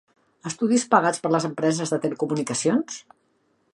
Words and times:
Estudis 0.49 0.85
pagats 0.93 1.21
per 1.25 1.31
les 1.35 1.45
empreses 1.49 1.93
de 1.95 1.99
telecomunicacions? 2.07 2.97